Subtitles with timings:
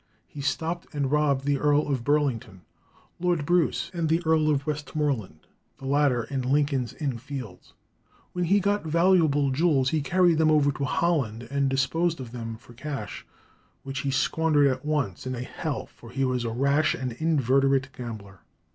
[0.27, 2.61] He stopped and robbed the Earl of Burlington,
[3.19, 5.41] Lord Bruce, and the Earl of Westmoreland,
[5.77, 7.73] the latter in Lincoln's Inn Fields.
[8.33, 12.57] When he got valuable jewels he carried them over to Holland and disposed of them
[12.57, 13.27] for cash,
[13.83, 17.89] which he squandered at once in a "hell," for he was a rash and inveterate
[17.95, 18.39] gambler.